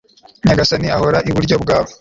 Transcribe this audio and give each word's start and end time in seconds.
nyagasani 0.45 0.87
ahora 0.97 1.17
iburyo 1.29 1.55
bwawe 1.63 1.89